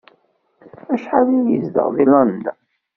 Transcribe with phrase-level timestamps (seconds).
[0.93, 2.57] Acḥal ay yezdeɣ deg London?